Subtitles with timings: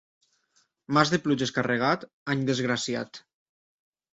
[0.97, 2.07] Març de pluges carregat,
[2.37, 3.21] any desgraciat.